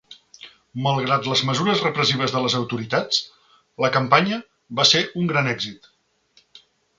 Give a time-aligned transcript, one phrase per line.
[0.85, 3.19] Malgrat les mesures repressives de les autoritats,
[3.85, 4.41] la campanya
[4.81, 5.93] va ser un gran èxit.